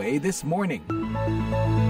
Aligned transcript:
This 0.00 0.44
Morning. 0.44 1.89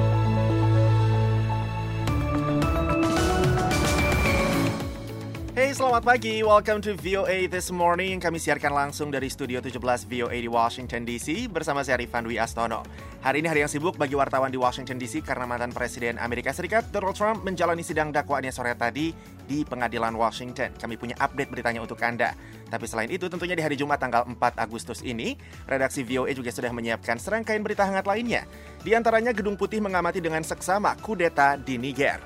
Hey, 5.61 5.77
selamat 5.77 6.09
pagi. 6.09 6.41
Welcome 6.41 6.81
to 6.81 6.97
VOA 6.97 7.45
This 7.45 7.69
Morning. 7.69 8.17
Kami 8.17 8.41
siarkan 8.41 8.73
langsung 8.73 9.13
dari 9.13 9.29
Studio 9.29 9.61
17 9.61 10.09
VOA 10.09 10.41
di 10.41 10.49
Washington 10.49 11.05
DC 11.05 11.53
bersama 11.53 11.85
saya 11.85 12.01
Rifan 12.01 12.25
Dwi 12.25 12.41
Astono. 12.41 12.81
Hari 13.21 13.45
ini 13.45 13.49
hari 13.53 13.61
yang 13.61 13.69
sibuk 13.69 14.01
bagi 14.01 14.17
wartawan 14.17 14.49
di 14.49 14.57
Washington 14.57 14.97
DC 14.97 15.21
karena 15.21 15.45
mantan 15.45 15.69
Presiden 15.69 16.17
Amerika 16.17 16.49
Serikat 16.57 16.89
Donald 16.89 17.13
Trump 17.13 17.45
menjalani 17.45 17.85
sidang 17.85 18.09
dakwaannya 18.09 18.49
sore 18.57 18.73
tadi 18.73 19.13
di 19.45 19.61
pengadilan 19.61 20.17
Washington. 20.17 20.73
Kami 20.81 20.97
punya 20.97 21.21
update 21.21 21.53
beritanya 21.53 21.85
untuk 21.85 22.01
Anda. 22.01 22.33
Tapi 22.73 22.89
selain 22.89 23.13
itu, 23.13 23.29
tentunya 23.29 23.53
di 23.53 23.61
hari 23.61 23.77
Jumat 23.77 24.01
tanggal 24.01 24.25
4 24.25 24.41
Agustus 24.57 25.05
ini, 25.05 25.37
redaksi 25.69 26.01
VOA 26.09 26.33
juga 26.33 26.49
sudah 26.57 26.73
menyiapkan 26.73 27.21
serangkaian 27.21 27.61
berita 27.61 27.85
hangat 27.85 28.09
lainnya. 28.09 28.49
Di 28.81 28.97
antaranya, 28.97 29.37
Gedung 29.37 29.61
Putih 29.61 29.85
mengamati 29.85 30.25
dengan 30.25 30.41
seksama 30.41 30.97
kudeta 31.05 31.61
di 31.61 31.77
Niger. 31.77 32.17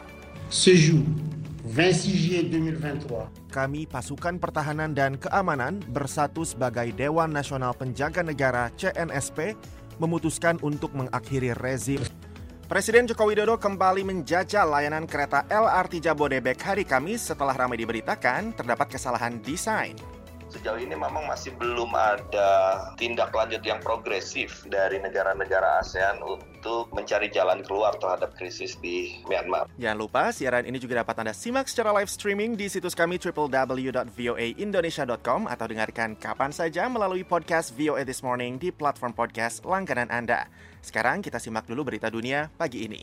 Ce 0.55 0.71
26 1.65 2.13
juillet 2.13 2.47
2023. 2.53 3.49
Kami 3.49 3.89
pasukan 3.89 4.37
pertahanan 4.37 4.93
dan 4.93 5.17
keamanan 5.17 5.81
bersatu 5.97 6.45
sebagai 6.45 6.93
Dewan 6.93 7.33
Nasional 7.33 7.73
Penjaga 7.73 8.21
Negara 8.21 8.69
CNSP 8.77 9.57
memutuskan 9.97 10.61
untuk 10.61 10.93
mengakhiri 10.93 11.57
rezim. 11.57 12.05
Presiden 12.69 13.09
Joko 13.09 13.25
Widodo 13.25 13.57
kembali 13.57 14.05
menjajal 14.05 14.69
layanan 14.69 15.09
kereta 15.09 15.49
LRT 15.49 16.05
Jabodebek 16.05 16.61
hari 16.61 16.85
Kamis 16.85 17.33
setelah 17.33 17.57
ramai 17.57 17.81
diberitakan 17.81 18.53
terdapat 18.53 19.01
kesalahan 19.01 19.41
desain. 19.41 19.97
Sejauh 20.55 20.79
ini 20.79 20.95
memang 20.95 21.27
masih 21.27 21.51
belum 21.59 21.91
ada 21.99 22.79
tindak 22.95 23.35
lanjut 23.35 23.59
yang 23.67 23.83
progresif 23.83 24.63
dari 24.71 25.03
negara-negara 25.03 25.83
ASEAN 25.83 26.23
untuk 26.23 26.95
mencari 26.95 27.27
jalan 27.35 27.67
keluar 27.67 27.99
terhadap 27.99 28.39
krisis 28.39 28.79
di 28.79 29.19
Myanmar. 29.27 29.67
Jangan 29.75 29.99
lupa, 29.99 30.31
siaran 30.31 30.63
ini 30.63 30.79
juga 30.79 31.03
dapat 31.03 31.27
Anda 31.27 31.35
simak 31.35 31.67
secara 31.67 31.91
live 31.99 32.07
streaming 32.07 32.55
di 32.55 32.71
situs 32.71 32.95
kami 32.95 33.19
www.voaindonesia.com 33.19 35.51
atau 35.51 35.67
dengarkan 35.67 36.15
kapan 36.15 36.55
saja 36.55 36.87
melalui 36.87 37.27
podcast 37.27 37.75
VOA 37.75 38.07
This 38.07 38.23
Morning 38.23 38.55
di 38.55 38.71
platform 38.71 39.11
podcast 39.11 39.67
langganan 39.67 40.07
Anda. 40.15 40.47
Sekarang 40.79 41.19
kita 41.19 41.43
simak 41.43 41.67
dulu 41.67 41.83
berita 41.83 42.15
dunia 42.15 42.47
pagi 42.55 42.87
ini. 42.87 43.03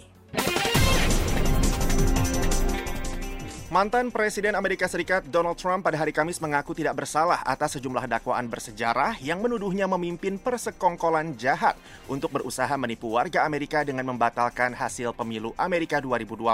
Mantan 3.71 4.11
Presiden 4.11 4.51
Amerika 4.59 4.83
Serikat 4.83 5.23
Donald 5.31 5.55
Trump 5.55 5.87
pada 5.87 5.95
hari 5.95 6.11
Kamis 6.11 6.43
mengaku 6.43 6.75
tidak 6.75 6.91
bersalah 6.91 7.39
atas 7.47 7.79
sejumlah 7.79 8.03
dakwaan 8.03 8.51
bersejarah 8.51 9.15
yang 9.23 9.39
menuduhnya 9.39 9.87
memimpin 9.87 10.35
persekongkolan 10.35 11.39
jahat 11.39 11.79
untuk 12.11 12.35
berusaha 12.35 12.75
menipu 12.75 13.15
warga 13.15 13.47
Amerika 13.47 13.79
dengan 13.87 14.11
membatalkan 14.11 14.75
hasil 14.75 15.15
pemilu 15.15 15.55
Amerika 15.55 16.03
2020. 16.03 16.51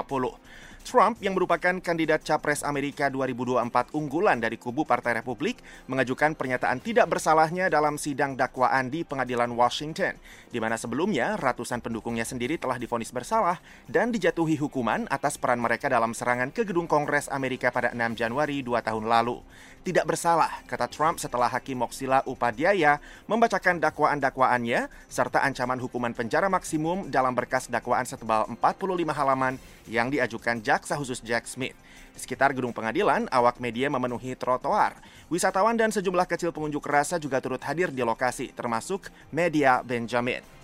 Trump 0.84 1.18
yang 1.18 1.34
merupakan 1.34 1.78
kandidat 1.82 2.22
capres 2.22 2.66
Amerika 2.66 3.10
2024 3.10 3.96
unggulan 3.96 4.38
dari 4.38 4.58
kubu 4.58 4.86
Partai 4.86 5.18
Republik 5.18 5.58
mengajukan 5.90 6.34
pernyataan 6.34 6.78
tidak 6.82 7.10
bersalahnya 7.10 7.66
dalam 7.66 7.96
sidang 7.96 8.34
dakwaan 8.34 8.90
di 8.92 9.02
pengadilan 9.02 9.50
Washington, 9.54 10.14
di 10.50 10.58
mana 10.58 10.78
sebelumnya 10.78 11.38
ratusan 11.38 11.82
pendukungnya 11.82 12.26
sendiri 12.26 12.60
telah 12.60 12.76
difonis 12.76 13.10
bersalah 13.10 13.58
dan 13.88 14.14
dijatuhi 14.14 14.54
hukuman 14.60 15.08
atas 15.08 15.40
peran 15.40 15.58
mereka 15.58 15.88
dalam 15.88 16.14
serangan 16.14 16.54
ke 16.54 16.62
gedung 16.62 16.86
Kongres 16.86 17.32
Amerika 17.32 17.72
pada 17.74 17.90
6 17.94 18.18
Januari 18.18 18.60
dua 18.60 18.84
tahun 18.84 19.06
lalu. 19.06 19.40
Tidak 19.88 20.04
bersalah, 20.04 20.66
kata 20.68 20.90
Trump 20.90 21.16
setelah 21.16 21.48
Hakim 21.48 21.80
Moksila 21.80 22.20
Upadhyaya 22.28 23.00
membacakan 23.24 23.80
dakwaan-dakwaannya 23.80 24.90
serta 25.08 25.40
ancaman 25.40 25.80
hukuman 25.80 26.12
penjara 26.12 26.50
maksimum 26.52 27.08
dalam 27.08 27.32
berkas 27.32 27.72
dakwaan 27.72 28.04
setebal 28.04 28.44
45 28.58 29.16
halaman 29.16 29.56
yang 29.88 30.12
diajukan 30.12 30.60
jaksa 30.68 31.00
khusus 31.00 31.24
Jack 31.24 31.48
Smith. 31.48 31.72
Di 32.12 32.20
sekitar 32.20 32.52
gedung 32.52 32.76
pengadilan, 32.76 33.24
awak 33.32 33.56
media 33.56 33.88
memenuhi 33.88 34.36
trotoar. 34.36 35.00
Wisatawan 35.32 35.80
dan 35.80 35.88
sejumlah 35.88 36.28
kecil 36.28 36.52
pengunjuk 36.52 36.84
rasa 36.84 37.16
juga 37.16 37.40
turut 37.40 37.62
hadir 37.64 37.88
di 37.88 38.04
lokasi, 38.04 38.52
termasuk 38.52 39.08
media 39.32 39.80
Benjamin. 39.80 40.57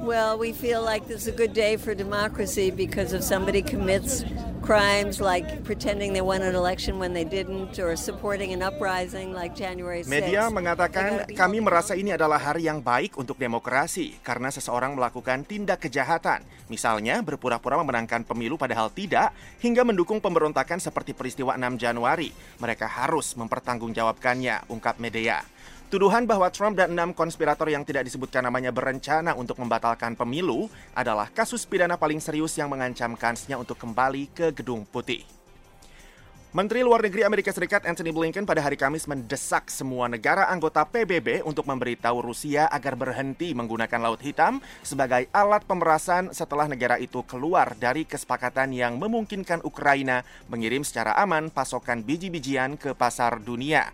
Well, 0.00 0.38
we 0.38 0.52
feel 0.52 0.82
like 0.82 1.06
this 1.06 1.26
is 1.26 1.28
a 1.28 1.36
good 1.36 1.52
day 1.52 1.76
for 1.76 1.94
democracy 1.94 2.70
because 2.70 3.12
if 3.12 3.22
somebody 3.22 3.60
commits 3.60 4.24
crimes 4.62 5.18
like 5.18 5.66
pretending 5.66 6.14
they 6.14 6.22
won 6.22 6.40
an 6.40 6.54
election 6.54 7.02
when 7.02 7.10
they 7.10 7.26
didn't 7.26 7.74
or 7.82 7.98
supporting 7.98 8.54
an 8.54 8.62
uprising 8.62 9.34
like 9.34 9.58
January 9.58 10.06
6th. 10.06 10.08
Media 10.08 10.46
mengatakan 10.48 11.26
kami 11.34 11.58
merasa 11.58 11.98
ini 11.98 12.14
adalah 12.14 12.38
hari 12.38 12.70
yang 12.70 12.78
baik 12.78 13.18
untuk 13.18 13.34
demokrasi 13.36 14.22
karena 14.22 14.54
seseorang 14.54 14.94
melakukan 14.94 15.42
tindak 15.42 15.82
kejahatan, 15.82 16.46
misalnya 16.70 17.18
berpura-pura 17.26 17.74
memenangkan 17.82 18.22
pemilu 18.22 18.54
padahal 18.54 18.86
tidak, 18.94 19.34
hingga 19.58 19.82
mendukung 19.82 20.22
pemberontakan 20.22 20.78
seperti 20.78 21.10
peristiwa 21.10 21.58
6 21.58 21.82
Januari. 21.82 22.30
Mereka 22.62 22.86
harus 22.86 23.34
mempertanggungjawabkannya, 23.34 24.70
ungkap 24.70 25.02
media. 25.02 25.42
Tuduhan 25.92 26.24
bahwa 26.24 26.48
Trump 26.48 26.80
dan 26.80 26.96
enam 26.96 27.12
konspirator 27.12 27.68
yang 27.68 27.84
tidak 27.84 28.08
disebutkan 28.08 28.40
namanya 28.48 28.72
berencana 28.72 29.36
untuk 29.36 29.60
membatalkan 29.60 30.16
pemilu 30.16 30.72
adalah 30.96 31.28
kasus 31.28 31.68
pidana 31.68 32.00
paling 32.00 32.16
serius 32.16 32.56
yang 32.56 32.72
mengancam 32.72 33.12
kansnya 33.12 33.60
untuk 33.60 33.76
kembali 33.76 34.32
ke 34.32 34.56
Gedung 34.56 34.88
Putih. 34.88 35.20
Menteri 36.56 36.80
Luar 36.80 37.04
Negeri 37.04 37.28
Amerika 37.28 37.52
Serikat 37.52 37.84
Anthony 37.84 38.08
Blinken 38.08 38.48
pada 38.48 38.64
hari 38.64 38.80
Kamis 38.80 39.04
mendesak 39.04 39.68
semua 39.68 40.08
negara 40.08 40.48
anggota 40.48 40.80
PBB 40.88 41.44
untuk 41.44 41.68
memberitahu 41.68 42.24
Rusia 42.24 42.72
agar 42.72 42.96
berhenti 42.96 43.52
menggunakan 43.52 44.00
Laut 44.00 44.24
Hitam 44.24 44.64
sebagai 44.80 45.28
alat 45.28 45.60
pemerasan 45.68 46.32
setelah 46.32 46.72
negara 46.72 46.96
itu 46.96 47.20
keluar 47.28 47.76
dari 47.76 48.08
kesepakatan 48.08 48.72
yang 48.72 48.96
memungkinkan 48.96 49.60
Ukraina 49.60 50.24
mengirim 50.48 50.88
secara 50.88 51.12
aman 51.20 51.52
pasokan 51.52 52.00
biji-bijian 52.00 52.80
ke 52.80 52.96
pasar 52.96 53.44
dunia. 53.44 53.92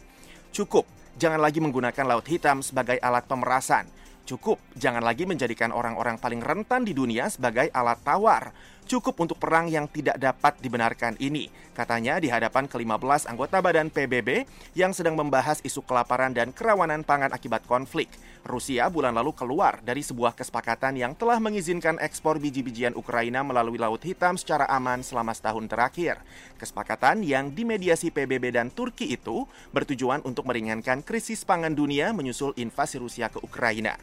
Cukup 0.54 0.97
jangan 1.18 1.42
lagi 1.42 1.58
menggunakan 1.58 2.06
laut 2.06 2.24
hitam 2.30 2.62
sebagai 2.62 2.96
alat 3.02 3.26
pemerasan. 3.26 3.90
Cukup, 4.28 4.60
jangan 4.76 5.00
lagi 5.00 5.24
menjadikan 5.24 5.72
orang-orang 5.72 6.20
paling 6.20 6.44
rentan 6.44 6.84
di 6.84 6.92
dunia 6.92 7.32
sebagai 7.32 7.72
alat 7.72 7.98
tawar. 8.04 8.52
Cukup 8.84 9.16
untuk 9.20 9.36
perang 9.40 9.68
yang 9.68 9.88
tidak 9.88 10.16
dapat 10.16 10.60
dibenarkan 10.60 11.16
ini, 11.20 11.48
katanya 11.72 12.20
di 12.20 12.28
hadapan 12.28 12.68
ke-15 12.68 13.28
anggota 13.28 13.60
badan 13.60 13.88
PBB 13.88 14.48
yang 14.76 14.92
sedang 14.92 15.16
membahas 15.16 15.60
isu 15.64 15.84
kelaparan 15.84 16.32
dan 16.32 16.52
kerawanan 16.52 17.04
pangan 17.04 17.32
akibat 17.32 17.64
konflik. 17.68 18.08
Rusia 18.46 18.86
bulan 18.92 19.16
lalu 19.16 19.34
keluar 19.34 19.80
dari 19.82 20.04
sebuah 20.04 20.36
kesepakatan 20.36 20.98
yang 20.98 21.12
telah 21.16 21.38
mengizinkan 21.38 21.98
ekspor 21.98 22.38
biji-bijian 22.38 22.94
Ukraina 22.94 23.42
melalui 23.46 23.80
Laut 23.80 24.02
Hitam 24.04 24.38
secara 24.38 24.68
aman 24.70 25.02
selama 25.02 25.34
setahun 25.34 25.66
terakhir. 25.66 26.20
Kesepakatan 26.58 27.26
yang 27.26 27.50
dimediasi 27.50 28.14
PBB 28.14 28.54
dan 28.54 28.68
Turki 28.70 29.10
itu 29.10 29.48
bertujuan 29.74 30.22
untuk 30.22 30.46
meringankan 30.46 31.02
krisis 31.02 31.42
pangan 31.42 31.74
dunia 31.74 32.14
menyusul 32.14 32.54
invasi 32.54 33.02
Rusia 33.02 33.26
ke 33.32 33.42
Ukraina. 33.42 33.98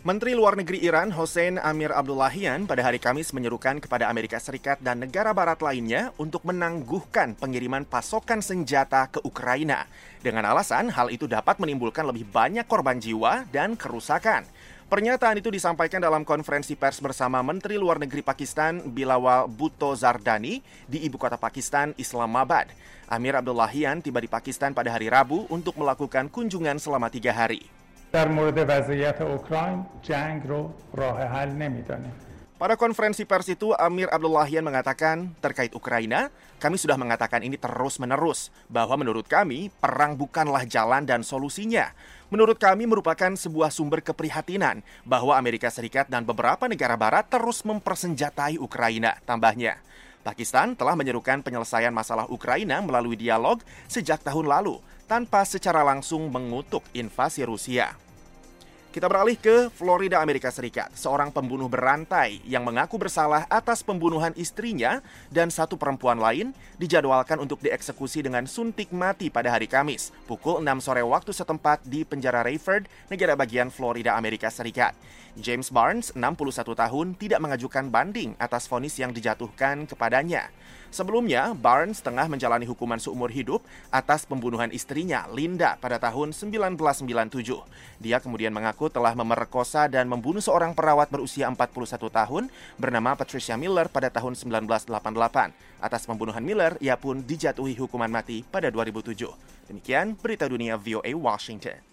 Menteri 0.00 0.32
Luar 0.32 0.56
Negeri 0.56 0.80
Iran 0.80 1.12
Hossein 1.12 1.60
Amir 1.60 1.92
Abdullahian 1.92 2.64
pada 2.64 2.80
hari 2.80 2.96
Kamis 2.96 3.36
menyerukan 3.36 3.84
kepada 3.84 4.08
Amerika 4.08 4.40
Serikat 4.40 4.80
dan 4.80 4.96
negara 4.96 5.28
barat 5.36 5.60
lainnya 5.60 6.08
untuk 6.16 6.40
menangguhkan 6.48 7.36
pengiriman 7.36 7.84
pasokan 7.84 8.40
senjata 8.40 9.12
ke 9.12 9.20
Ukraina 9.20 9.84
dengan 10.24 10.48
alasan 10.48 10.88
hal 10.88 11.12
itu 11.12 11.28
dapat 11.28 11.60
menimbulkan 11.60 12.08
lebih 12.08 12.24
banyak 12.32 12.64
korban 12.64 12.96
jiwa 12.96 13.44
dan 13.52 13.76
kerusakan. 13.76 14.48
Pernyataan 14.88 15.36
itu 15.36 15.52
disampaikan 15.52 16.00
dalam 16.00 16.24
konferensi 16.24 16.80
pers 16.80 16.96
bersama 17.04 17.44
Menteri 17.44 17.76
Luar 17.76 18.00
Negeri 18.00 18.24
Pakistan 18.24 18.80
Bilawal 18.80 19.52
Bhutto 19.52 19.92
Zardani 19.92 20.64
di 20.88 21.04
ibu 21.04 21.20
kota 21.20 21.36
Pakistan, 21.36 21.92
Islamabad. 22.00 22.72
Amir 23.04 23.36
Abdullahian 23.36 24.00
tiba 24.00 24.24
di 24.24 24.32
Pakistan 24.32 24.72
pada 24.72 24.96
hari 24.96 25.12
Rabu 25.12 25.44
untuk 25.52 25.76
melakukan 25.76 26.32
kunjungan 26.32 26.80
selama 26.80 27.12
tiga 27.12 27.36
hari. 27.36 27.79
در 28.15 28.27
مورد 28.27 28.57
وضعیت 28.57 29.21
اوکراین 29.21 29.85
جنگ 30.01 30.47
رو 30.47 30.73
راه 30.93 31.23
حل 31.23 31.49
نمیدانیم 31.49 32.13
Pada 32.55 32.79
konferensi 32.79 33.27
pers 33.27 33.51
itu, 33.51 33.75
Amir 33.75 34.07
Abdullahian 34.07 34.63
mengatakan, 34.63 35.35
terkait 35.43 35.75
Ukraina, 35.75 36.31
kami 36.55 36.79
sudah 36.79 36.95
mengatakan 36.95 37.43
ini 37.43 37.59
terus-menerus, 37.59 38.47
bahwa 38.71 38.95
menurut 38.95 39.27
kami, 39.27 39.67
perang 39.83 40.15
bukanlah 40.15 40.63
jalan 40.63 41.03
dan 41.03 41.19
solusinya. 41.19 41.91
Menurut 42.31 42.55
kami 42.55 42.87
merupakan 42.87 43.35
sebuah 43.35 43.75
sumber 43.75 43.99
keprihatinan 43.99 44.87
bahwa 45.03 45.35
Amerika 45.35 45.67
Serikat 45.67 46.07
dan 46.07 46.23
beberapa 46.23 46.63
negara 46.71 46.95
barat 46.95 47.27
terus 47.27 47.59
mempersenjatai 47.67 48.55
Ukraina, 48.55 49.19
tambahnya. 49.27 49.75
Pakistan 50.23 50.79
telah 50.79 50.95
menyerukan 50.95 51.43
penyelesaian 51.43 51.91
masalah 51.91 52.23
Ukraina 52.31 52.79
melalui 52.79 53.19
dialog 53.19 53.59
sejak 53.91 54.23
tahun 54.23 54.47
lalu, 54.47 54.79
tanpa 55.10 55.42
secara 55.42 55.82
langsung 55.82 56.30
mengutuk 56.30 56.86
invasi 56.94 57.42
Rusia. 57.42 58.09
Kita 58.90 59.06
beralih 59.06 59.38
ke 59.38 59.70
Florida, 59.70 60.18
Amerika 60.18 60.50
Serikat. 60.50 60.90
Seorang 60.98 61.30
pembunuh 61.30 61.70
berantai 61.70 62.42
yang 62.42 62.66
mengaku 62.66 62.98
bersalah 62.98 63.46
atas 63.46 63.86
pembunuhan 63.86 64.34
istrinya 64.34 64.98
dan 65.30 65.46
satu 65.46 65.78
perempuan 65.78 66.18
lain 66.18 66.50
dijadwalkan 66.74 67.38
untuk 67.38 67.62
dieksekusi 67.62 68.26
dengan 68.26 68.50
suntik 68.50 68.90
mati 68.90 69.30
pada 69.30 69.54
hari 69.54 69.70
Kamis, 69.70 70.10
pukul 70.26 70.58
6 70.58 70.82
sore 70.82 71.06
waktu 71.06 71.30
setempat 71.30 71.86
di 71.86 72.02
penjara 72.02 72.42
Rayford, 72.42 72.90
negara 73.06 73.38
bagian 73.38 73.70
Florida, 73.70 74.18
Amerika 74.18 74.50
Serikat. 74.50 74.98
James 75.38 75.70
Barnes, 75.70 76.10
61 76.18 76.74
tahun, 76.74 77.14
tidak 77.14 77.38
mengajukan 77.38 77.86
banding 77.86 78.34
atas 78.42 78.66
vonis 78.66 78.98
yang 78.98 79.14
dijatuhkan 79.14 79.86
kepadanya. 79.86 80.50
Sebelumnya, 80.90 81.54
Barnes 81.54 82.02
tengah 82.02 82.26
menjalani 82.26 82.66
hukuman 82.66 82.98
seumur 82.98 83.30
hidup 83.30 83.62
atas 83.94 84.26
pembunuhan 84.26 84.74
istrinya, 84.74 85.30
Linda, 85.30 85.78
pada 85.78 86.02
tahun 86.02 86.34
1997. 86.34 87.62
Dia 88.02 88.18
kemudian 88.18 88.50
mengaku 88.50 88.79
telah 88.88 89.12
memerkosa 89.12 89.90
dan 89.90 90.08
membunuh 90.08 90.40
seorang 90.40 90.72
perawat 90.72 91.12
berusia 91.12 91.50
41 91.50 91.98
tahun 92.08 92.48
bernama 92.80 93.18
Patricia 93.18 93.58
Miller 93.60 93.90
pada 93.92 94.08
tahun 94.08 94.38
1988. 94.38 95.52
Atas 95.82 96.08
pembunuhan 96.08 96.40
Miller, 96.40 96.78
ia 96.80 96.96
pun 96.96 97.20
dijatuhi 97.20 97.76
hukuman 97.76 98.08
mati 98.08 98.46
pada 98.46 98.72
2007. 98.72 99.28
Demikian 99.68 100.16
berita 100.16 100.48
dunia 100.48 100.80
VOA 100.80 101.12
Washington. 101.12 101.90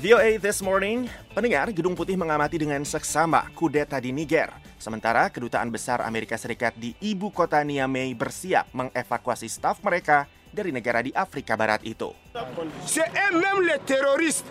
VOA 0.00 0.40
This 0.40 0.64
Morning, 0.64 1.12
pendengar 1.36 1.68
Gedung 1.76 1.92
Putih 1.92 2.16
mengamati 2.16 2.56
dengan 2.56 2.80
seksama 2.88 3.52
kudeta 3.52 4.00
di 4.00 4.16
Niger. 4.16 4.69
Sementara 4.80 5.28
Kedutaan 5.28 5.68
Besar 5.68 6.00
Amerika 6.00 6.40
Serikat 6.40 6.72
di 6.72 6.96
ibu 7.04 7.28
kota 7.28 7.60
Niamey 7.60 8.16
bersiap 8.16 8.64
mengevakuasi 8.72 9.44
staf 9.44 9.84
mereka 9.84 10.24
dari 10.56 10.72
negara 10.72 11.04
di 11.04 11.12
Afrika 11.12 11.52
Barat 11.52 11.84
itu. 11.84 12.16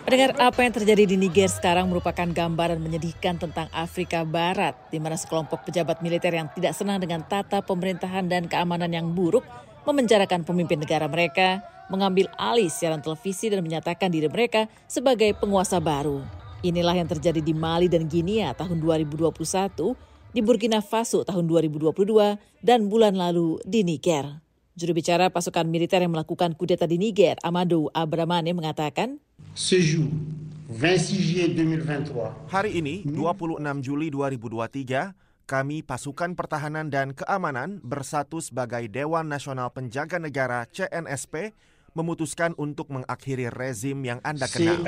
Pendengar 0.06 0.32
apa 0.38 0.60
yang 0.62 0.70
terjadi 0.78 1.02
di 1.02 1.18
Niger 1.18 1.50
sekarang 1.50 1.90
merupakan 1.90 2.30
gambaran 2.30 2.78
menyedihkan 2.78 3.42
tentang 3.42 3.66
Afrika 3.74 4.22
Barat, 4.22 4.78
di 4.94 5.02
mana 5.02 5.18
sekelompok 5.18 5.66
pejabat 5.66 5.98
militer 5.98 6.30
yang 6.30 6.46
tidak 6.54 6.78
senang 6.78 7.02
dengan 7.02 7.26
tata 7.26 7.58
pemerintahan 7.66 8.30
dan 8.30 8.46
keamanan 8.46 8.94
yang 8.94 9.10
buruk 9.10 9.42
memenjarakan 9.82 10.46
pemimpin 10.46 10.78
negara 10.78 11.10
mereka, 11.10 11.58
mengambil 11.90 12.30
alih 12.38 12.70
siaran 12.70 13.02
televisi 13.02 13.50
dan 13.50 13.66
menyatakan 13.66 14.14
diri 14.14 14.30
mereka 14.30 14.70
sebagai 14.86 15.34
penguasa 15.34 15.82
baru. 15.82 16.22
Inilah 16.62 16.92
yang 16.92 17.08
terjadi 17.10 17.42
di 17.42 17.50
Mali 17.50 17.90
dan 17.90 18.06
Guinea 18.06 18.54
tahun 18.54 18.78
2021, 18.78 19.32
di 20.30 20.40
Burkina 20.46 20.78
Faso 20.78 21.26
tahun 21.26 21.50
2022, 21.50 22.38
dan 22.62 22.86
bulan 22.86 23.18
lalu 23.18 23.58
di 23.66 23.82
Niger. 23.82 24.38
Juru 24.78 24.94
bicara 24.94 25.26
pasukan 25.28 25.66
militer 25.66 26.00
yang 26.00 26.14
melakukan 26.14 26.54
kudeta 26.54 26.86
di 26.86 26.96
Niger, 26.96 27.36
Amadou 27.42 27.90
Abramane 27.90 28.54
mengatakan, 28.54 29.18
Hari 32.46 32.70
ini, 32.78 33.02
26 33.02 33.58
Juli 33.82 34.06
2023, 34.14 35.18
kami 35.50 35.82
pasukan 35.82 36.38
pertahanan 36.38 36.86
dan 36.86 37.10
keamanan 37.10 37.82
bersatu 37.82 38.38
sebagai 38.38 38.86
Dewan 38.86 39.26
Nasional 39.26 39.74
Penjaga 39.74 40.22
Negara 40.22 40.62
CNSP 40.70 41.50
memutuskan 41.92 42.54
untuk 42.56 42.90
mengakhiri 42.90 43.50
rezim 43.50 43.98
yang 44.02 44.18
Anda 44.22 44.46
kenal. 44.46 44.80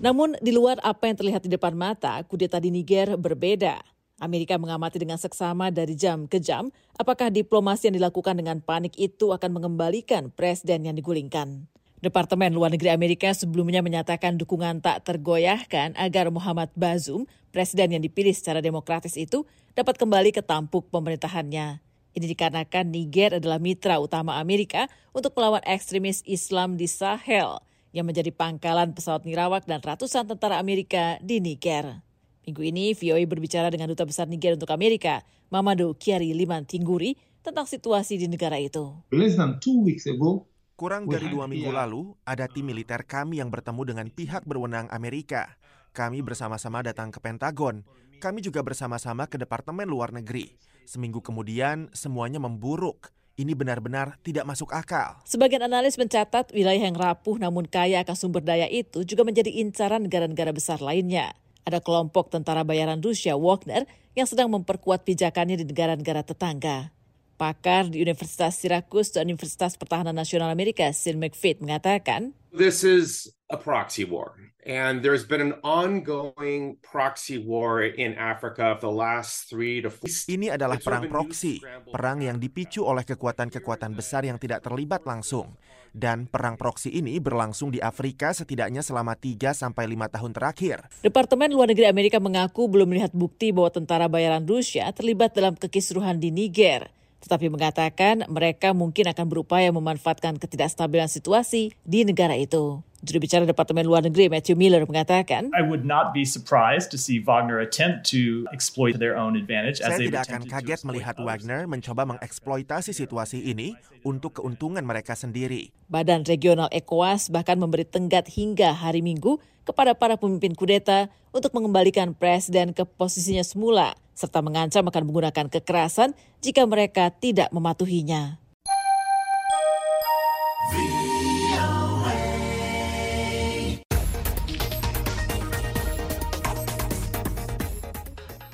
Namun 0.00 0.38
di 0.42 0.52
luar 0.54 0.78
apa 0.82 1.08
yang 1.10 1.16
terlihat 1.18 1.42
di 1.46 1.50
depan 1.52 1.74
mata, 1.74 2.20
kudeta 2.26 2.58
di 2.58 2.70
Niger 2.74 3.14
berbeda. 3.18 3.80
Amerika 4.22 4.54
mengamati 4.54 5.02
dengan 5.02 5.18
seksama 5.18 5.74
dari 5.74 5.98
jam 5.98 6.30
ke 6.30 6.38
jam 6.38 6.70
apakah 6.94 7.26
diplomasi 7.26 7.90
yang 7.90 7.98
dilakukan 7.98 8.38
dengan 8.38 8.62
panik 8.62 8.94
itu 8.94 9.34
akan 9.34 9.50
mengembalikan 9.58 10.30
presiden 10.30 10.86
yang 10.86 10.94
digulingkan. 10.94 11.66
Departemen 12.02 12.50
Luar 12.50 12.70
Negeri 12.74 12.90
Amerika 12.90 13.30
sebelumnya 13.30 13.78
menyatakan 13.78 14.34
dukungan 14.34 14.82
tak 14.82 15.06
tergoyahkan 15.06 15.94
agar 15.94 16.34
Muhammad 16.34 16.70
Bazoum, 16.74 17.30
presiden 17.54 17.94
yang 17.94 18.02
dipilih 18.02 18.34
secara 18.34 18.58
demokratis 18.58 19.14
itu, 19.14 19.46
dapat 19.74 19.98
kembali 19.98 20.34
ke 20.34 20.42
tampuk 20.42 20.90
pemerintahannya. 20.90 21.91
Ini 22.12 22.28
dikarenakan 22.28 22.92
Niger 22.92 23.40
adalah 23.40 23.56
mitra 23.56 23.96
utama 23.96 24.36
Amerika 24.36 24.84
untuk 25.16 25.32
melawan 25.32 25.64
ekstremis 25.64 26.20
Islam 26.28 26.76
di 26.76 26.84
Sahel 26.84 27.56
yang 27.92 28.04
menjadi 28.04 28.28
pangkalan 28.32 28.92
pesawat 28.92 29.24
nirawak 29.24 29.64
dan 29.64 29.80
ratusan 29.80 30.28
tentara 30.28 30.60
Amerika 30.60 31.16
di 31.24 31.40
Niger. 31.40 32.04
Minggu 32.44 32.62
ini, 32.68 32.92
VOA 32.92 33.22
berbicara 33.24 33.72
dengan 33.72 33.88
Duta 33.88 34.04
Besar 34.04 34.28
Niger 34.28 34.58
untuk 34.58 34.68
Amerika, 34.74 35.24
Mamadou 35.48 35.94
Kiari 35.94 36.34
Liman 36.36 36.68
Tingguri, 36.68 37.16
tentang 37.40 37.64
situasi 37.64 38.20
di 38.20 38.26
negara 38.28 38.60
itu. 38.60 38.92
Less 39.14 39.38
than 39.38 39.62
two 39.62 39.80
weeks 39.80 40.04
ago, 40.04 40.52
Kurang 40.82 41.06
dari 41.06 41.30
dua 41.30 41.46
minggu 41.46 41.70
lalu, 41.70 42.10
ada 42.26 42.50
tim 42.50 42.66
militer 42.66 43.06
kami 43.06 43.38
yang 43.38 43.54
bertemu 43.54 43.94
dengan 43.94 44.06
pihak 44.10 44.42
berwenang 44.42 44.90
Amerika. 44.90 45.54
Kami 45.94 46.26
bersama-sama 46.26 46.82
datang 46.82 47.14
ke 47.14 47.22
Pentagon. 47.22 47.86
Kami 48.22 48.38
juga 48.38 48.62
bersama-sama 48.62 49.26
ke 49.26 49.34
Departemen 49.34 49.82
Luar 49.82 50.14
Negeri. 50.14 50.54
Seminggu 50.86 51.18
kemudian, 51.18 51.90
semuanya 51.90 52.38
memburuk. 52.38 53.10
Ini 53.34 53.50
benar-benar 53.58 54.14
tidak 54.22 54.46
masuk 54.46 54.70
akal. 54.70 55.18
Sebagian 55.26 55.66
analis 55.66 55.98
mencatat 55.98 56.54
wilayah 56.54 56.86
yang 56.86 56.94
rapuh 56.94 57.42
namun 57.42 57.66
kaya 57.66 57.98
akan 58.06 58.14
sumber 58.14 58.46
daya 58.46 58.70
itu 58.70 59.02
juga 59.02 59.26
menjadi 59.26 59.50
incaran 59.50 60.06
negara-negara 60.06 60.54
besar 60.54 60.78
lainnya. 60.78 61.34
Ada 61.66 61.82
kelompok 61.82 62.30
tentara 62.30 62.62
bayaran 62.62 63.02
Rusia 63.02 63.34
Wagner 63.34 63.90
yang 64.14 64.30
sedang 64.30 64.54
memperkuat 64.54 65.02
pijakannya 65.02 65.58
di 65.58 65.66
negara-negara 65.66 66.22
tetangga. 66.22 66.94
Pakar 67.34 67.90
di 67.90 67.98
Universitas 67.98 68.54
Syracuse 68.54 69.18
dan 69.18 69.26
Universitas 69.26 69.74
Pertahanan 69.74 70.14
Nasional 70.14 70.54
Amerika, 70.54 70.86
Sin 70.94 71.18
McFit, 71.18 71.58
mengatakan, 71.58 72.38
This 72.54 72.86
is 72.86 73.34
a 73.52 73.58
proxy 73.60 74.08
war. 74.08 74.34
And 74.62 75.02
there's 75.02 75.26
been 75.26 75.42
an 75.42 75.58
ongoing 75.66 76.78
proxy 76.86 77.36
war 77.36 77.82
in 77.82 78.14
Africa 78.14 78.78
for 78.78 78.88
the 78.88 78.94
last 78.94 79.50
three 79.50 79.82
to 79.82 79.90
four. 79.90 80.06
Ini 80.08 80.54
adalah 80.54 80.78
perang 80.78 81.10
proksi, 81.10 81.58
perang 81.90 82.22
yang 82.22 82.38
dipicu 82.38 82.86
oleh 82.86 83.02
kekuatan-kekuatan 83.02 83.92
besar 83.92 84.22
yang 84.24 84.38
tidak 84.38 84.62
terlibat 84.62 85.02
langsung. 85.02 85.58
Dan 85.92 86.24
perang 86.24 86.56
proksi 86.56 86.88
ini 86.94 87.20
berlangsung 87.20 87.68
di 87.68 87.82
Afrika 87.82 88.32
setidaknya 88.32 88.80
selama 88.80 89.12
3 89.12 89.52
sampai 89.52 89.84
5 89.92 90.14
tahun 90.14 90.32
terakhir. 90.32 90.76
Departemen 91.04 91.52
Luar 91.52 91.68
Negeri 91.68 91.90
Amerika 91.90 92.16
mengaku 92.16 92.64
belum 92.64 92.88
melihat 92.88 93.12
bukti 93.12 93.52
bahwa 93.52 93.68
tentara 93.68 94.08
bayaran 94.08 94.46
Rusia 94.48 94.88
terlibat 94.96 95.36
dalam 95.36 95.52
kekisruhan 95.52 96.16
di 96.16 96.32
Niger 96.32 96.88
tetapi 97.22 97.46
mengatakan 97.54 98.26
mereka 98.26 98.74
mungkin 98.74 99.06
akan 99.06 99.30
berupaya 99.30 99.70
memanfaatkan 99.70 100.42
ketidakstabilan 100.42 101.06
situasi 101.06 101.70
di 101.86 102.02
negara 102.02 102.34
itu. 102.34 102.82
Juru 103.02 103.18
bicara 103.18 103.42
Departemen 103.42 103.82
Luar 103.82 104.06
Negeri 104.06 104.30
Matthew 104.30 104.54
Miller 104.54 104.86
mengatakan, 104.86 105.50
I 105.58 105.66
would 105.66 105.82
not 105.82 106.14
be 106.14 106.22
surprised 106.22 106.94
to 106.94 106.98
see 106.98 107.18
Wagner 107.18 107.58
attempt 107.58 108.06
to 108.14 108.46
exploit 108.54 109.02
their 109.02 109.18
own 109.18 109.34
advantage. 109.34 109.82
Saya 109.82 109.98
tidak 109.98 110.30
akan 110.30 110.46
kaget 110.46 110.86
melihat 110.86 111.18
Wagner 111.18 111.66
mencoba 111.66 112.06
mengeksploitasi 112.06 112.94
situasi 112.94 113.42
ini 113.42 113.74
untuk 114.06 114.38
keuntungan 114.38 114.86
mereka 114.86 115.18
sendiri. 115.18 115.74
Badan 115.90 116.22
Regional 116.22 116.70
ECOWAS 116.70 117.34
bahkan 117.34 117.58
memberi 117.58 117.82
tenggat 117.82 118.30
hingga 118.30 118.70
hari 118.70 119.02
Minggu 119.02 119.42
kepada 119.66 119.98
para 119.98 120.14
pemimpin 120.14 120.54
kudeta 120.54 121.10
untuk 121.34 121.50
mengembalikan 121.58 122.14
presiden 122.14 122.70
ke 122.70 122.86
posisinya 122.86 123.42
semula, 123.42 123.98
serta 124.14 124.46
mengancam 124.46 124.86
akan 124.86 125.02
menggunakan 125.10 125.50
kekerasan 125.50 126.14
jika 126.38 126.62
mereka 126.70 127.10
tidak 127.10 127.50
mematuhinya. 127.50 128.38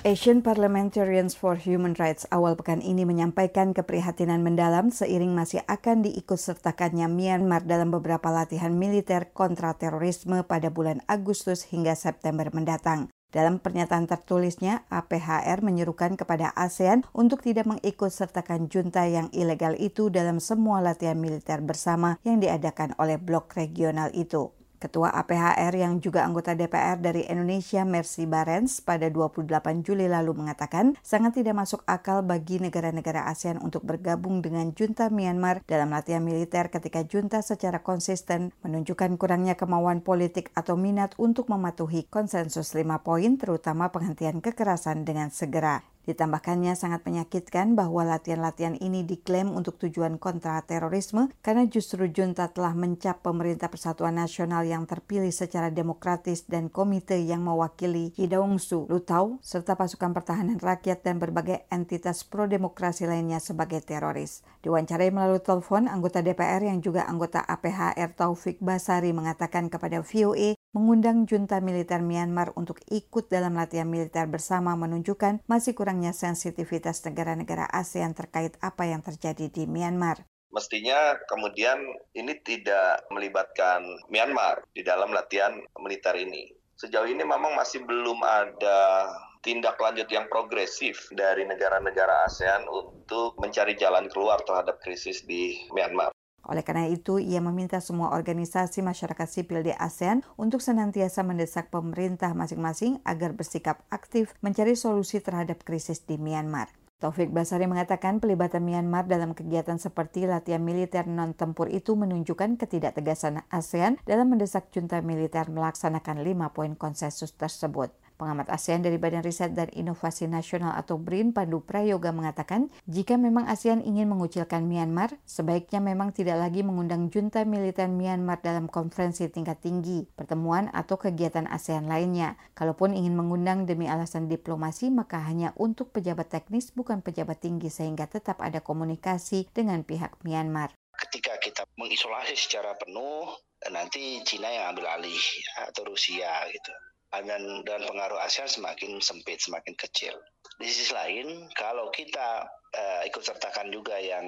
Asian 0.09 0.41
Parliamentarians 0.41 1.37
for 1.37 1.61
Human 1.61 1.93
Rights 1.93 2.25
awal 2.33 2.57
pekan 2.57 2.81
ini 2.81 3.05
menyampaikan 3.05 3.77
keprihatinan 3.77 4.41
mendalam 4.41 4.89
seiring 4.89 5.37
masih 5.37 5.61
akan 5.69 6.01
diikutsertakannya 6.01 7.13
Myanmar 7.13 7.69
dalam 7.69 7.93
beberapa 7.93 8.33
latihan 8.33 8.73
militer 8.73 9.29
kontra 9.37 9.77
terorisme 9.77 10.41
pada 10.49 10.73
bulan 10.73 11.05
Agustus 11.13 11.69
hingga 11.69 11.93
September 11.93 12.49
mendatang. 12.57 13.13
Dalam 13.29 13.61
pernyataan 13.61 14.09
tertulisnya, 14.09 14.89
APHR 14.89 15.61
menyerukan 15.61 16.17
kepada 16.17 16.57
ASEAN 16.57 17.05
untuk 17.13 17.45
tidak 17.45 17.69
mengikutsertakan 17.69 18.73
junta 18.73 19.05
yang 19.05 19.29
ilegal 19.37 19.77
itu 19.77 20.09
dalam 20.09 20.41
semua 20.41 20.81
latihan 20.81 21.21
militer 21.21 21.61
bersama 21.61 22.17
yang 22.25 22.41
diadakan 22.41 22.97
oleh 22.97 23.21
blok 23.21 23.53
regional 23.61 24.09
itu. 24.17 24.57
Ketua 24.79 25.11
APHR 25.11 25.75
yang 25.75 25.99
juga 25.99 26.23
anggota 26.23 26.55
DPR 26.55 27.03
dari 27.03 27.27
Indonesia 27.27 27.83
Mercy 27.83 28.31
Barens 28.31 28.79
pada 28.79 29.11
28 29.11 29.51
Juli 29.83 30.07
lalu 30.07 30.39
mengatakan 30.39 30.95
sangat 31.03 31.43
tidak 31.43 31.59
masuk 31.59 31.83
akal 31.91 32.23
bagi 32.23 32.63
negara-negara 32.63 33.27
ASEAN 33.27 33.59
untuk 33.59 33.83
bergabung 33.83 34.39
dengan 34.39 34.71
junta 34.79 35.11
Myanmar 35.11 35.67
dalam 35.67 35.91
latihan 35.91 36.23
militer 36.23 36.71
ketika 36.71 37.03
junta 37.03 37.43
secara 37.43 37.83
konsisten 37.83 38.55
menunjukkan 38.63 39.19
kurangnya 39.19 39.59
kemauan 39.59 39.99
politik 39.99 40.55
atau 40.55 40.79
minat 40.79 41.19
untuk 41.19 41.51
mematuhi 41.51 42.07
konsensus 42.07 42.71
lima 42.79 43.03
poin 43.03 43.35
terutama 43.35 43.91
penghentian 43.91 44.39
kekerasan 44.39 45.03
dengan 45.03 45.35
segera. 45.35 45.98
Ditambahkannya 46.09 46.73
sangat 46.73 47.05
menyakitkan 47.05 47.77
bahwa 47.77 48.01
latihan-latihan 48.01 48.81
ini 48.81 49.05
diklaim 49.05 49.53
untuk 49.53 49.77
tujuan 49.77 50.17
kontra 50.17 50.57
terorisme 50.65 51.29
karena 51.45 51.69
justru 51.69 52.09
junta 52.09 52.49
telah 52.49 52.73
mencap 52.73 53.21
pemerintah 53.21 53.69
Persatuan 53.69 54.17
Nasional 54.17 54.65
yang 54.65 54.89
terpilih 54.89 55.29
secara 55.29 55.69
demokratis 55.69 56.49
dan 56.49 56.73
komite 56.73 57.21
yang 57.21 57.45
mewakili 57.45 58.17
Hidaungsu, 58.17 58.89
Lutau, 58.89 59.37
serta 59.45 59.77
pasukan 59.77 60.17
pertahanan 60.17 60.57
rakyat 60.57 61.05
dan 61.05 61.21
berbagai 61.21 61.69
entitas 61.69 62.25
pro-demokrasi 62.25 63.05
lainnya 63.05 63.37
sebagai 63.37 63.85
teroris. 63.85 64.41
Diwawancarai 64.65 65.13
melalui 65.13 65.45
telepon, 65.45 65.93
anggota 65.93 66.25
DPR 66.25 66.65
yang 66.65 66.81
juga 66.81 67.05
anggota 67.05 67.45
APHR 67.45 68.17
Taufik 68.17 68.59
Basari 68.65 69.13
mengatakan 69.13 69.69
kepada 69.69 70.01
VOA 70.01 70.58
mengundang 70.77 71.25
junta 71.25 71.59
militer 71.65 72.05
Myanmar 72.05 72.53
untuk 72.55 72.79
ikut 72.93 73.33
dalam 73.33 73.57
latihan 73.57 73.89
militer 73.89 74.29
bersama 74.29 74.77
menunjukkan 74.77 75.43
masih 75.49 75.73
kurangnya 75.73 76.13
sensitivitas 76.13 77.01
negara-negara 77.09 77.65
ASEAN 77.73 78.13
terkait 78.13 78.55
apa 78.61 78.85
yang 78.85 79.01
terjadi 79.01 79.49
di 79.49 79.65
Myanmar. 79.65 80.29
Mestinya 80.49 81.17
kemudian 81.29 81.77
ini 82.17 82.37
tidak 82.41 83.05
melibatkan 83.13 83.85
Myanmar 84.09 84.65
di 84.73 84.81
dalam 84.81 85.13
latihan 85.13 85.57
militer 85.77 86.17
ini. 86.17 86.53
Sejauh 86.79 87.11
ini 87.11 87.27
memang 87.27 87.59
masih 87.59 87.83
belum 87.85 88.23
ada 88.23 89.11
tindak 89.43 89.79
lanjut 89.79 90.09
yang 90.11 90.27
progresif 90.31 91.11
dari 91.15 91.47
negara-negara 91.47 92.27
ASEAN 92.27 92.67
untuk 92.67 93.39
mencari 93.39 93.75
jalan 93.75 94.07
keluar 94.11 94.43
terhadap 94.43 94.79
krisis 94.83 95.23
di 95.27 95.59
Myanmar. 95.75 96.15
Oleh 96.49 96.65
karena 96.65 96.89
itu, 96.89 97.21
ia 97.21 97.45
meminta 97.45 97.77
semua 97.85 98.17
organisasi 98.17 98.81
masyarakat 98.81 99.29
sipil 99.29 99.61
di 99.61 99.77
ASEAN 99.77 100.25
untuk 100.41 100.65
senantiasa 100.65 101.21
mendesak 101.21 101.69
pemerintah 101.69 102.33
masing-masing 102.33 103.05
agar 103.05 103.37
bersikap 103.37 103.85
aktif 103.93 104.33
mencari 104.41 104.73
solusi 104.73 105.21
terhadap 105.21 105.61
krisis 105.61 106.01
di 106.09 106.17
Myanmar. 106.17 106.73
Taufik 106.99 107.31
Basari 107.31 107.71
mengatakan 107.71 108.19
pelibatan 108.19 108.67
Myanmar 108.67 109.07
dalam 109.07 109.31
kegiatan 109.31 109.79
seperti 109.79 110.27
latihan 110.27 110.59
militer 110.59 111.07
non-tempur 111.07 111.71
itu 111.71 111.95
menunjukkan 111.95 112.59
ketidaktegasan 112.59 113.47
ASEAN 113.55 114.03
dalam 114.03 114.35
mendesak 114.35 114.75
junta 114.75 114.99
militer 114.99 115.47
melaksanakan 115.47 116.27
lima 116.27 116.51
poin 116.51 116.75
konsensus 116.75 117.31
tersebut. 117.39 117.95
Pengamat 118.19 118.51
ASEAN 118.51 118.83
dari 118.83 118.99
Badan 118.99 119.23
Riset 119.23 119.55
dan 119.55 119.71
Inovasi 119.71 120.27
Nasional 120.27 120.75
atau 120.75 120.99
BRIN 120.99 121.31
Pandu 121.31 121.63
Prayoga 121.63 122.11
mengatakan, 122.11 122.67
jika 122.91 123.15
memang 123.15 123.47
ASEAN 123.47 123.79
ingin 123.79 124.11
mengucilkan 124.11 124.67
Myanmar, 124.67 125.23
sebaiknya 125.23 125.79
memang 125.79 126.11
tidak 126.11 126.35
lagi 126.43 126.67
mengundang 126.67 127.15
junta 127.15 127.47
militer 127.47 127.87
Myanmar 127.87 128.43
dalam 128.43 128.67
konferensi 128.67 129.31
tingkat 129.31 129.63
tinggi, 129.63 130.03
pertemuan 130.19 130.67
atau 130.75 130.99
kegiatan 130.99 131.47
ASEAN 131.47 131.87
lainnya. 131.87 132.35
Kalaupun 132.59 132.91
ingin 132.91 133.15
mengundang 133.15 133.71
demi 133.71 133.87
alasan 133.87 134.27
diplomasi, 134.27 134.91
maka 134.91 135.23
hanya 135.23 135.55
untuk 135.55 135.95
pejabat 135.95 136.27
teknis 136.27 136.75
bukan 136.75 137.07
pejabat 137.07 137.39
tinggi 137.39 137.71
sehingga 137.71 138.11
tetap 138.11 138.43
ada 138.43 138.59
komunikasi 138.59 139.47
dengan 139.55 139.87
pihak 139.87 140.19
Myanmar. 140.27 140.75
Ketika 140.99 141.39
kita 141.39 141.63
mengisolasi 141.79 142.35
secara 142.35 142.75
penuh, 142.75 143.31
nanti 143.71 144.19
Cina 144.27 144.51
yang 144.51 144.75
ambil 144.75 144.91
alih 144.99 145.23
atau 145.71 145.87
Rusia 145.87 146.43
gitu 146.51 146.75
dan, 147.13 147.43
dan 147.65 147.81
pengaruh 147.89 148.21
ASEAN 148.21 148.49
semakin 148.49 149.01
sempit, 149.01 149.41
semakin 149.41 149.75
kecil. 149.75 150.15
Di 150.59 150.69
sisi 150.69 150.93
lain, 150.93 151.49
kalau 151.57 151.89
kita 151.89 152.45
uh, 152.75 153.01
ikut 153.09 153.23
sertakan 153.25 153.73
juga 153.73 153.97
yang 153.97 154.27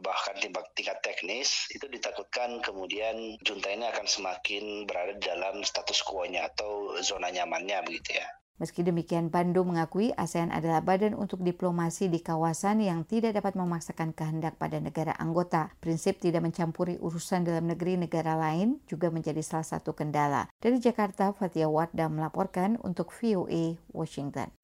bahkan 0.00 0.38
tingkat, 0.40 0.64
tingkat 0.72 0.98
teknis, 1.04 1.68
itu 1.74 1.84
ditakutkan 1.90 2.62
kemudian 2.64 3.36
junta 3.44 3.68
ini 3.68 3.84
akan 3.90 4.06
semakin 4.08 4.88
berada 4.88 5.18
dalam 5.20 5.60
status 5.60 6.00
quo-nya 6.06 6.48
atau 6.54 6.96
zona 7.04 7.28
nyamannya 7.28 7.84
begitu 7.84 8.16
ya. 8.16 8.26
Meski 8.62 8.86
demikian, 8.86 9.26
Pandu 9.26 9.66
mengakui 9.66 10.14
ASEAN 10.14 10.54
adalah 10.54 10.86
badan 10.86 11.18
untuk 11.18 11.42
diplomasi 11.42 12.06
di 12.06 12.22
kawasan 12.22 12.78
yang 12.78 13.02
tidak 13.02 13.34
dapat 13.34 13.58
memaksakan 13.58 14.14
kehendak 14.14 14.54
pada 14.54 14.78
negara 14.78 15.18
anggota. 15.18 15.74
Prinsip 15.82 16.22
tidak 16.22 16.46
mencampuri 16.46 16.94
urusan 17.02 17.42
dalam 17.42 17.66
negeri 17.66 17.98
negara 17.98 18.38
lain 18.38 18.78
juga 18.86 19.10
menjadi 19.10 19.42
salah 19.42 19.66
satu 19.66 19.98
kendala. 19.98 20.46
Dari 20.62 20.78
Jakarta, 20.78 21.34
Fatia 21.34 21.66
Wardah 21.66 22.06
melaporkan 22.06 22.78
untuk 22.86 23.10
VOA 23.10 23.82
Washington. 23.90 24.54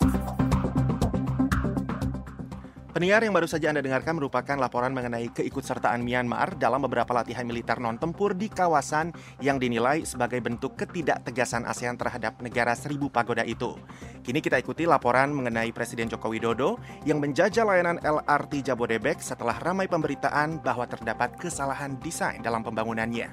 Pendengar 2.98 3.22
yang 3.22 3.30
baru 3.30 3.46
saja 3.46 3.70
Anda 3.70 3.78
dengarkan 3.78 4.18
merupakan 4.18 4.58
laporan 4.58 4.90
mengenai 4.90 5.30
keikutsertaan 5.30 6.02
Myanmar 6.02 6.58
dalam 6.58 6.82
beberapa 6.82 7.14
latihan 7.14 7.46
militer 7.46 7.78
non-tempur 7.78 8.34
di 8.34 8.50
kawasan 8.50 9.14
yang 9.38 9.62
dinilai 9.62 10.02
sebagai 10.02 10.42
bentuk 10.42 10.74
ketidaktegasan 10.74 11.62
ASEAN 11.62 11.94
terhadap 11.94 12.42
negara 12.42 12.74
seribu 12.74 13.06
pagoda 13.06 13.46
itu. 13.46 13.78
Kini 14.26 14.42
kita 14.42 14.58
ikuti 14.58 14.82
laporan 14.82 15.30
mengenai 15.30 15.70
Presiden 15.70 16.10
Joko 16.10 16.26
Widodo 16.26 16.82
yang 17.06 17.22
menjajah 17.22 17.62
layanan 17.62 18.02
LRT 18.02 18.66
Jabodebek 18.66 19.22
setelah 19.22 19.54
ramai 19.62 19.86
pemberitaan 19.86 20.58
bahwa 20.58 20.82
terdapat 20.90 21.38
kesalahan 21.38 21.94
desain 22.02 22.42
dalam 22.42 22.66
pembangunannya. 22.66 23.30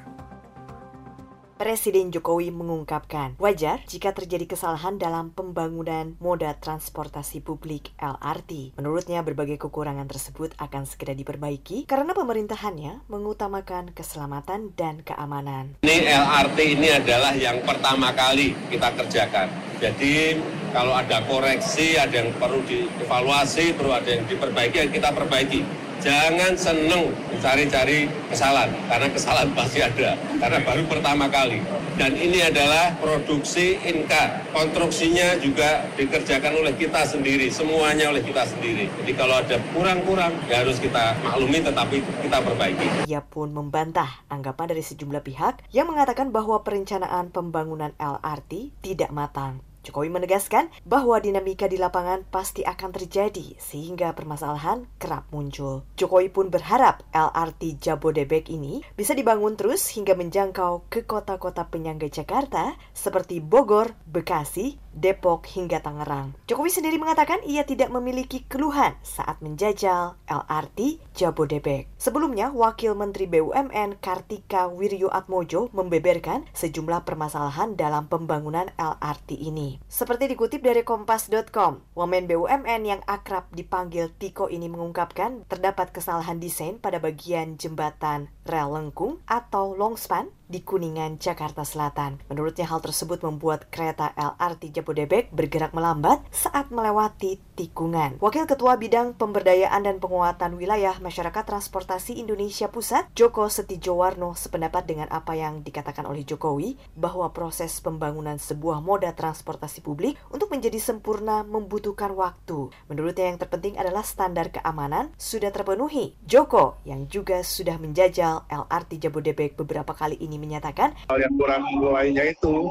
Presiden 1.56 2.12
Jokowi 2.12 2.52
mengungkapkan, 2.52 3.40
wajar 3.40 3.80
jika 3.88 4.12
terjadi 4.12 4.44
kesalahan 4.44 5.00
dalam 5.00 5.32
pembangunan 5.32 6.20
moda 6.20 6.52
transportasi 6.60 7.40
publik 7.40 7.96
LRT. 7.96 8.76
Menurutnya, 8.76 9.24
berbagai 9.24 9.56
kekurangan 9.64 10.04
tersebut 10.04 10.52
akan 10.60 10.84
segera 10.84 11.16
diperbaiki 11.16 11.88
karena 11.88 12.12
pemerintahannya 12.12 13.08
mengutamakan 13.08 13.96
keselamatan 13.96 14.76
dan 14.76 15.00
keamanan. 15.00 15.80
Ini 15.80 16.12
LRT 16.12 16.60
ini 16.76 16.92
adalah 16.92 17.32
yang 17.32 17.64
pertama 17.64 18.12
kali 18.12 18.52
kita 18.68 18.92
kerjakan. 18.92 19.48
Jadi 19.80 20.36
kalau 20.76 20.92
ada 20.92 21.24
koreksi, 21.24 21.96
ada 21.96 22.20
yang 22.20 22.36
perlu 22.36 22.68
dievaluasi, 22.68 23.80
perlu 23.80 23.96
ada 23.96 24.12
yang 24.12 24.28
diperbaiki, 24.28 24.76
ya 24.76 24.88
kita 24.92 25.16
perbaiki 25.16 25.85
jangan 26.04 26.54
seneng 26.58 27.12
mencari-cari 27.32 28.08
kesalahan 28.32 28.72
karena 28.88 29.08
kesalahan 29.12 29.50
pasti 29.54 29.80
ada 29.84 30.18
karena 30.40 30.60
baru 30.64 30.84
pertama 30.88 31.26
kali. 31.32 31.60
Dan 31.96 32.12
ini 32.20 32.44
adalah 32.44 32.92
produksi 33.00 33.80
Inka. 33.80 34.52
Konstruksinya 34.52 35.40
juga 35.40 35.88
dikerjakan 35.96 36.60
oleh 36.60 36.76
kita 36.76 37.08
sendiri 37.08 37.48
semuanya 37.48 38.12
oleh 38.12 38.20
kita 38.20 38.44
sendiri. 38.44 38.92
Jadi 39.00 39.12
kalau 39.16 39.40
ada 39.40 39.56
kurang-kurang 39.72 40.36
ya 40.52 40.60
harus 40.60 40.76
kita 40.84 41.16
maklumi 41.24 41.64
tetapi 41.64 42.04
kita 42.04 42.38
perbaiki. 42.44 43.08
Ia 43.08 43.24
pun 43.24 43.56
membantah 43.56 44.28
anggapan 44.28 44.76
dari 44.76 44.84
sejumlah 44.84 45.24
pihak 45.24 45.64
yang 45.72 45.88
mengatakan 45.88 46.36
bahwa 46.36 46.60
perencanaan 46.68 47.32
pembangunan 47.32 47.96
LRT 47.96 48.76
tidak 48.84 49.16
matang 49.16 49.64
Jokowi 49.86 50.10
menegaskan 50.10 50.74
bahwa 50.82 51.22
dinamika 51.22 51.70
di 51.70 51.78
lapangan 51.78 52.26
pasti 52.34 52.66
akan 52.66 52.90
terjadi 52.90 53.54
sehingga 53.62 54.18
permasalahan 54.18 54.90
kerap 54.98 55.30
muncul. 55.30 55.86
Jokowi 55.94 56.34
pun 56.34 56.50
berharap 56.50 57.06
LRT 57.14 57.78
Jabodebek 57.78 58.50
ini 58.50 58.82
bisa 58.98 59.14
dibangun 59.14 59.54
terus 59.54 59.86
hingga 59.94 60.18
menjangkau 60.18 60.90
ke 60.90 61.06
kota-kota 61.06 61.70
penyangga 61.70 62.10
Jakarta 62.10 62.74
seperti 62.98 63.38
Bogor, 63.38 63.94
Bekasi, 64.10 64.82
Depok 64.96 65.44
hingga 65.46 65.84
Tangerang. 65.84 66.34
Jokowi 66.48 66.72
sendiri 66.72 66.96
mengatakan 66.96 67.44
ia 67.44 67.68
tidak 67.68 67.92
memiliki 67.92 68.48
keluhan 68.48 68.96
saat 69.04 69.44
menjajal 69.44 70.16
LRT 70.26 71.04
Jabodebek. 71.14 71.92
Sebelumnya, 72.00 72.50
Wakil 72.56 72.96
Menteri 72.96 73.28
BUMN 73.28 74.00
Kartika 74.00 74.72
Wiryo 74.72 75.12
Atmojo 75.12 75.68
membeberkan 75.76 76.48
sejumlah 76.56 77.04
permasalahan 77.04 77.76
dalam 77.76 78.08
pembangunan 78.08 78.72
LRT 78.80 79.36
ini. 79.36 79.75
Seperti 79.86 80.32
dikutip 80.32 80.62
dari 80.64 80.82
kompas.com, 80.82 81.96
wamen 81.96 82.26
BUMN 82.26 82.82
yang 82.84 83.02
akrab 83.06 83.50
dipanggil 83.52 84.12
Tiko 84.16 84.52
ini 84.52 84.72
mengungkapkan 84.72 85.48
terdapat 85.48 85.92
kesalahan 85.92 86.40
desain 86.40 86.78
pada 86.78 87.02
bagian 87.02 87.56
jembatan 87.56 88.32
rel 88.46 88.70
lengkung 88.72 89.20
atau 89.26 89.74
longspan 89.74 90.30
di 90.46 90.62
Kuningan, 90.62 91.18
Jakarta 91.18 91.66
Selatan. 91.66 92.22
Menurutnya 92.30 92.70
hal 92.70 92.82
tersebut 92.82 93.22
membuat 93.26 93.68
kereta 93.74 94.14
LRT 94.14 94.78
Jabodebek 94.78 95.34
bergerak 95.34 95.74
melambat 95.74 96.22
saat 96.30 96.70
melewati 96.70 97.42
tikungan. 97.58 98.22
Wakil 98.22 98.46
Ketua 98.46 98.78
Bidang 98.78 99.18
Pemberdayaan 99.18 99.88
dan 99.88 99.98
Penguatan 99.98 100.60
Wilayah 100.60 101.00
Masyarakat 101.02 101.44
Transportasi 101.48 102.20
Indonesia 102.22 102.70
Pusat, 102.70 103.10
Joko 103.18 103.50
Setijowarno, 103.50 104.38
sependapat 104.38 104.86
dengan 104.86 105.08
apa 105.10 105.34
yang 105.34 105.66
dikatakan 105.66 106.06
oleh 106.06 106.22
Jokowi 106.28 106.78
bahwa 106.94 107.32
proses 107.34 107.82
pembangunan 107.82 108.38
sebuah 108.38 108.84
moda 108.84 109.16
transportasi 109.16 109.82
publik 109.82 110.20
untuk 110.30 110.52
menjadi 110.52 110.78
sempurna 110.78 111.42
membutuhkan 111.48 112.14
waktu. 112.14 112.70
Menurutnya 112.92 113.34
yang 113.34 113.40
terpenting 113.40 113.80
adalah 113.80 114.04
standar 114.06 114.52
keamanan 114.52 115.10
sudah 115.16 115.50
terpenuhi. 115.50 116.14
Joko 116.28 116.78
yang 116.84 117.08
juga 117.10 117.42
sudah 117.42 117.80
menjajal 117.80 118.46
LRT 118.52 119.02
Jabodebek 119.02 119.58
beberapa 119.58 119.96
kali 119.96 120.20
ini 120.20 120.35
ini 120.36 120.52
menyatakan 120.52 120.92
hal 121.08 121.18
yang 121.24 121.34
kurang 121.40 121.64
lainnya 121.80 122.36
itu 122.36 122.68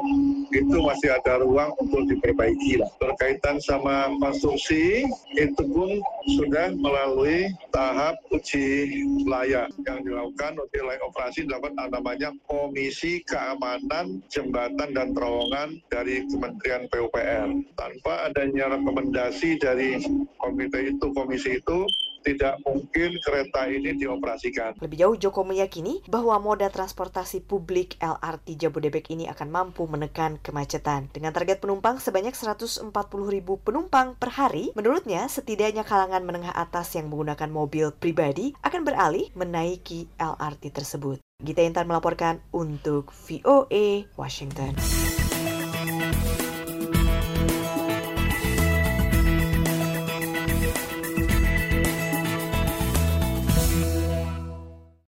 itu 0.53 0.77
masih 0.85 1.17
ada 1.17 1.41
ruang 1.41 1.73
untuk 1.81 2.05
diperbaiki 2.13 2.85
lah 2.85 2.91
berkaitan 3.01 3.57
sama 3.65 4.13
konstruksi 4.21 5.09
itu 5.33 5.63
pun 5.73 5.89
sudah 6.37 6.77
melalui 6.77 7.49
tahap 7.73 8.21
uji 8.29 8.93
layak 9.25 9.73
yang 9.89 10.05
dilakukan 10.05 10.61
layak 10.85 11.01
operasi 11.09 11.49
dilakukan 11.49 11.75
namanya 11.89 12.31
Komisi 12.45 13.25
Keamanan 13.25 14.21
Jembatan 14.29 14.93
dan 14.93 15.17
Terowongan 15.17 15.81
dari 15.89 16.29
Kementerian 16.29 16.91
PUPR. 16.93 17.49
Tanpa 17.79 18.29
adanya 18.29 18.75
rekomendasi 18.77 19.57
dari 19.63 19.99
komite 20.37 20.93
itu, 20.93 21.07
komisi 21.17 21.63
itu, 21.63 21.89
tidak 22.25 22.57
mungkin 22.65 23.21
kereta 23.21 23.69
ini 23.69 23.93
dioperasikan. 24.01 24.81
Lebih 24.81 24.97
jauh, 25.05 25.17
Joko 25.21 25.45
meyakini 25.45 26.01
bahwa 26.09 26.41
moda 26.41 26.73
transportasi 26.73 27.45
publik 27.45 28.01
LRT 28.01 28.57
Jabodebek 28.57 29.13
ini 29.13 29.29
akan 29.29 29.53
mampu 29.53 29.85
menekan 29.85 30.41
kemacetan. 30.41 31.13
Dengan 31.13 31.37
target 31.37 31.61
penumpang 31.61 32.01
sebanyak 32.01 32.33
140 32.33 32.89
ribu 33.29 33.61
penumpang 33.61 34.17
per 34.17 34.33
hari, 34.35 34.73
menurutnya 34.73 35.29
setidaknya 35.29 35.85
kalangan 35.85 36.25
menengah 36.25 36.57
atas 36.57 36.97
yang 36.97 37.13
menggunakan 37.13 37.53
mobil 37.53 37.93
pribadi 37.93 38.57
akan 38.65 38.83
beralih 38.83 39.29
menaiki 39.37 40.09
LRT 40.17 40.73
tersebut. 40.73 41.21
Gita 41.45 41.61
Intan 41.61 41.85
melaporkan 41.85 42.41
untuk 42.55 43.13
VOA 43.13 44.09
Washington. 44.17 45.04